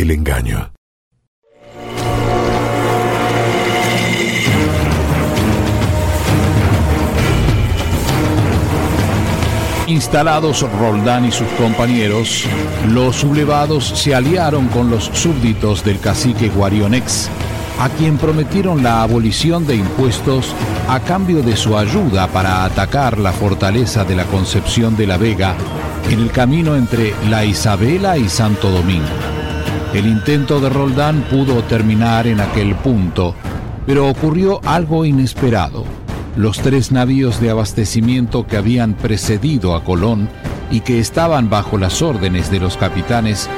[0.00, 0.72] el engaño.
[9.86, 12.46] Instalados Roldán y sus compañeros,
[12.88, 17.28] los sublevados se aliaron con los súbditos del cacique Guarionex,
[17.78, 20.54] a quien prometieron la abolición de impuestos
[20.88, 25.54] a cambio de su ayuda para atacar la fortaleza de la Concepción de la Vega
[26.08, 29.29] en el camino entre La Isabela y Santo Domingo.
[29.94, 33.34] El intento de Roldán pudo terminar en aquel punto,
[33.86, 35.84] pero ocurrió algo inesperado
[36.36, 40.28] los tres navíos de abastecimiento que habían precedido a Colón
[40.70, 43.48] y que estaban bajo las órdenes de los capitanes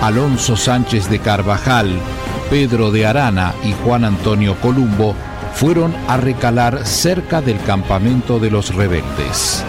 [0.00, 1.90] Alonso Sánchez de Carvajal,
[2.48, 5.14] Pedro de Arana y Juan Antonio Columbo,
[5.54, 9.64] fueron a recalar cerca del campamento de los rebeldes.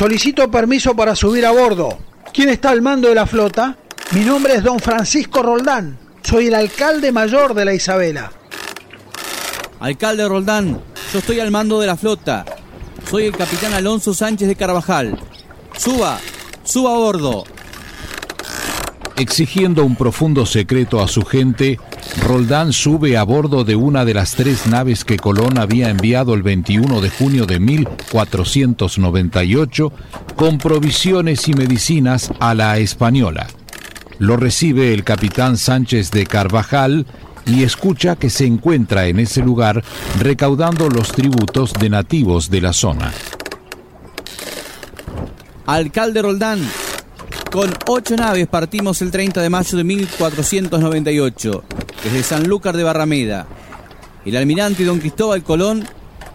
[0.00, 1.98] Solicito permiso para subir a bordo.
[2.32, 3.76] ¿Quién está al mando de la flota?
[4.12, 5.98] Mi nombre es don Francisco Roldán.
[6.22, 8.32] Soy el alcalde mayor de la Isabela.
[9.78, 10.80] Alcalde Roldán,
[11.12, 12.46] yo estoy al mando de la flota.
[13.10, 15.20] Soy el capitán Alonso Sánchez de Carvajal.
[15.76, 16.18] Suba,
[16.64, 17.44] suba a bordo.
[19.16, 21.78] Exigiendo un profundo secreto a su gente,
[22.18, 26.42] Roldán sube a bordo de una de las tres naves que Colón había enviado el
[26.42, 29.92] 21 de junio de 1498
[30.36, 33.46] con provisiones y medicinas a la española.
[34.18, 37.06] Lo recibe el capitán Sánchez de Carvajal
[37.46, 39.84] y escucha que se encuentra en ese lugar
[40.18, 43.12] recaudando los tributos de nativos de la zona.
[45.66, 46.68] Alcalde Roldán,
[47.50, 51.64] con ocho naves partimos el 30 de mayo de 1498
[52.04, 53.46] desde Sanlúcar de Barrameda.
[54.24, 55.86] El almirante don Cristóbal Colón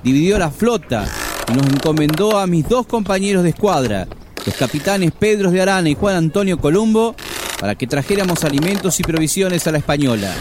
[0.04, 1.06] dividió la flota
[1.52, 4.08] y nos encomendó a mis dos compañeros de escuadra,
[4.46, 7.16] los capitanes Pedro de Arana y Juan Antonio Columbo,
[7.60, 10.34] para que trajéramos alimentos y provisiones a la española.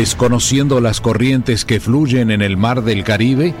[0.00, 3.52] Desconociendo las corrientes que fluyen en el mar del Caribe,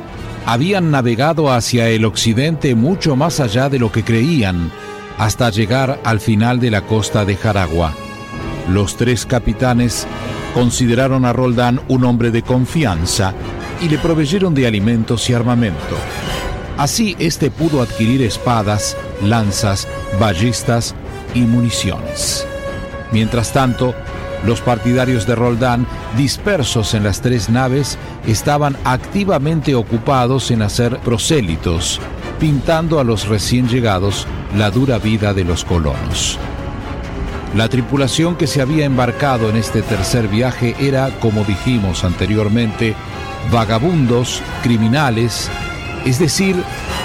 [0.46, 4.70] habían navegado hacia el occidente mucho más allá de lo que creían,
[5.18, 7.92] hasta llegar al final de la costa de Jaragua.
[8.70, 10.06] Los tres capitanes
[10.54, 13.34] consideraron a Roldán un hombre de confianza
[13.82, 15.98] y le proveyeron de alimentos y armamento.
[16.78, 19.86] Así éste pudo adquirir espadas, lanzas,
[20.18, 20.94] ballistas
[21.34, 22.46] y municiones.
[23.12, 23.94] Mientras tanto,
[24.44, 25.86] los partidarios de Roldán,
[26.16, 32.00] dispersos en las tres naves, estaban activamente ocupados en hacer prosélitos,
[32.38, 36.38] pintando a los recién llegados la dura vida de los colonos.
[37.54, 42.94] La tripulación que se había embarcado en este tercer viaje era, como dijimos anteriormente,
[43.50, 45.50] vagabundos, criminales,
[46.04, 46.56] es decir,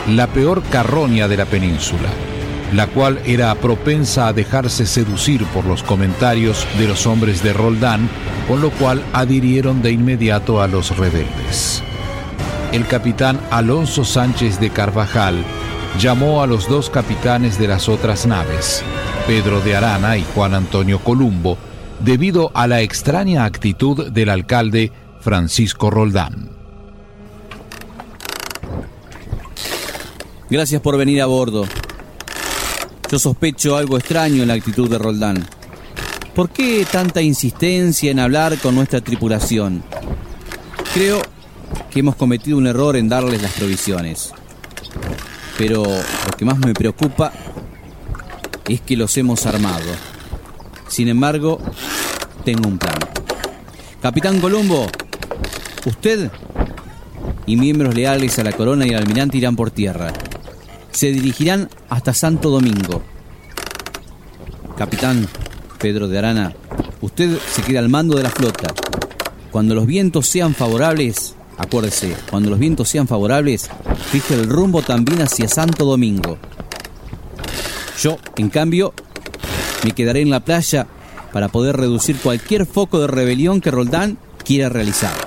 [0.07, 2.09] la peor carroña de la península
[2.73, 8.09] la cual era propensa a dejarse seducir por los comentarios de los hombres de Roldán,
[8.47, 11.83] con lo cual adhirieron de inmediato a los rebeldes.
[12.71, 15.43] El capitán Alonso Sánchez de Carvajal
[15.99, 18.83] llamó a los dos capitanes de las otras naves,
[19.27, 21.57] Pedro de Arana y Juan Antonio Columbo,
[22.01, 26.49] debido a la extraña actitud del alcalde Francisco Roldán.
[30.49, 31.65] Gracias por venir a bordo.
[33.09, 35.45] Yo sospecho algo extraño en la actitud de Roldán.
[36.33, 39.83] ¿Por qué tanta insistencia en hablar con nuestra tripulación?
[40.93, 41.21] Creo
[41.91, 44.31] que hemos cometido un error en darles las provisiones.
[45.57, 47.31] Pero lo que más me preocupa
[48.67, 49.91] es que los hemos armado.
[50.87, 51.59] Sin embargo,
[52.43, 52.99] tengo un plan.
[54.01, 54.87] Capitán Colombo,
[55.85, 56.31] usted
[57.45, 60.11] y miembros leales a la corona y al almirante irán por tierra
[60.95, 63.01] se dirigirán hasta Santo Domingo.
[64.77, 65.27] Capitán
[65.79, 66.53] Pedro de Arana,
[67.01, 68.73] usted se queda al mando de la flota.
[69.51, 73.69] Cuando los vientos sean favorables, acuérdese, cuando los vientos sean favorables,
[74.11, 76.37] fije el rumbo también hacia Santo Domingo.
[78.01, 78.93] Yo, en cambio,
[79.83, 80.87] me quedaré en la playa
[81.31, 85.24] para poder reducir cualquier foco de rebelión que Roldán quiera realizar.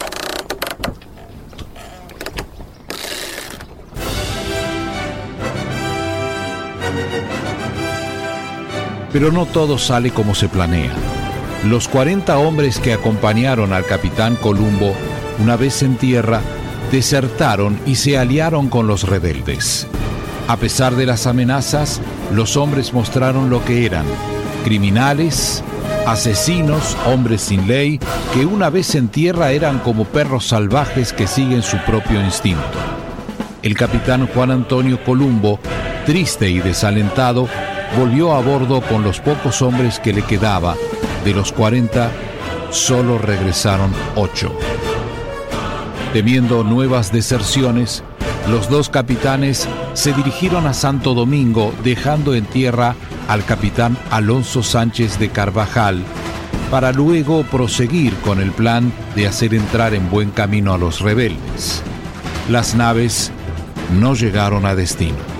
[9.13, 10.93] Pero no todo sale como se planea.
[11.65, 14.95] Los 40 hombres que acompañaron al capitán Columbo,
[15.39, 16.41] una vez en tierra,
[16.93, 19.87] desertaron y se aliaron con los rebeldes.
[20.47, 22.01] A pesar de las amenazas,
[22.33, 24.07] los hombres mostraron lo que eran,
[24.65, 25.63] criminales,
[26.07, 28.01] asesinos, hombres sin ley,
[28.33, 32.79] que una vez en tierra eran como perros salvajes que siguen su propio instinto.
[33.63, 35.59] El capitán Juan Antonio Columbo,
[36.07, 37.49] triste y desalentado,
[37.97, 40.77] volvió a bordo con los pocos hombres que le quedaba.
[41.25, 42.11] De los 40,
[42.71, 44.53] solo regresaron ocho.
[46.13, 48.03] Temiendo nuevas deserciones,
[48.49, 52.95] los dos capitanes se dirigieron a Santo Domingo dejando en tierra
[53.29, 56.03] al capitán Alonso Sánchez de Carvajal
[56.71, 61.83] para luego proseguir con el plan de hacer entrar en buen camino a los rebeldes.
[62.49, 63.31] Las naves
[63.99, 65.38] no llegaron a destino.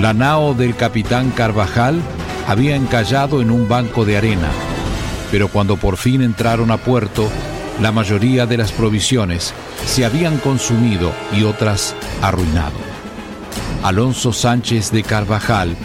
[0.00, 2.02] La nao del capitán Carvajal
[2.48, 4.50] había encallado en un banco de arena,
[5.30, 7.28] pero cuando por fin entraron a puerto,
[7.80, 9.54] la mayoría de las provisiones
[9.86, 12.76] se habían consumido y otras arruinado.
[13.84, 15.76] Alonso Sánchez de Carvajal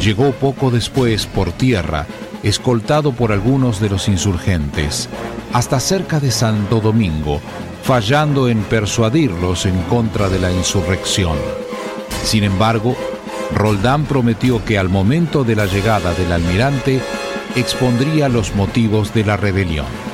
[0.00, 2.06] llegó poco después por tierra,
[2.44, 5.08] escoltado por algunos de los insurgentes,
[5.52, 7.40] hasta cerca de Santo Domingo,
[7.82, 11.36] fallando en persuadirlos en contra de la insurrección.
[12.22, 12.96] Sin embargo,
[13.54, 17.00] Roldán prometió que al momento de la llegada del almirante
[17.56, 20.07] expondría los motivos de la rebelión.